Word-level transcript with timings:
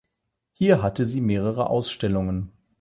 Hier 0.53 0.81
hatte 0.81 1.05
sie 1.05 1.21
mehrere 1.21 1.69
Ausstellungen. 1.69 2.49